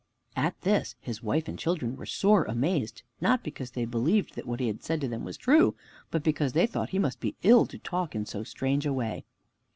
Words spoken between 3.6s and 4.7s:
they believed that what he